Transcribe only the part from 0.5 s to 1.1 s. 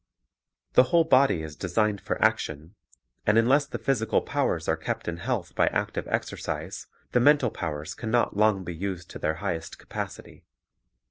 The whole